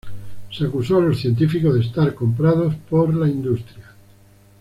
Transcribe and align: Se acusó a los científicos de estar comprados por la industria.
Se 0.51 0.65
acusó 0.65 0.97
a 0.97 1.01
los 1.01 1.19
científicos 1.19 1.75
de 1.75 1.81
estar 1.81 2.15
comprados 2.15 2.73
por 2.89 3.13
la 3.13 3.27
industria. 3.27 3.91